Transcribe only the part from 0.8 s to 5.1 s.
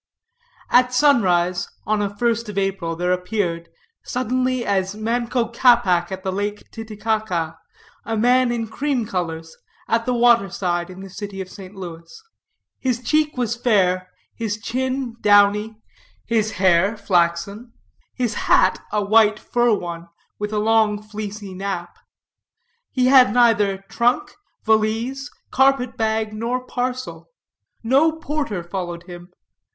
sunrise on a first of April, there appeared, suddenly as